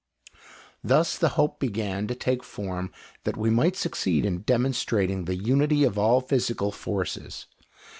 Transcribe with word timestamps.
Thus 0.83 1.15
the 1.15 1.29
hope 1.37 1.59
began 1.59 2.07
to 2.07 2.15
take 2.15 2.43
form 2.43 2.91
that 3.23 3.37
we 3.37 3.51
might 3.51 3.75
succeed 3.75 4.25
in 4.25 4.39
demonstrating 4.41 5.25
the 5.25 5.35
unity 5.35 5.83
of 5.83 5.99
all 5.99 6.21
physical 6.21 6.71
forces. 6.71 7.45